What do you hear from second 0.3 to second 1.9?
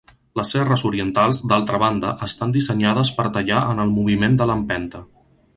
Les serres orientals, d'altra